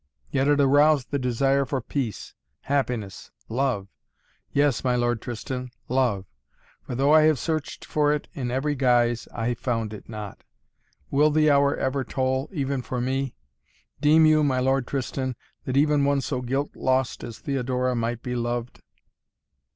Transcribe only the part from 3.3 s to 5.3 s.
love! Yes, my Lord